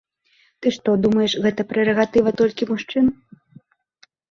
[0.65, 3.15] Ты што, думаеш, гэта прэрагатыва толькі мужчын?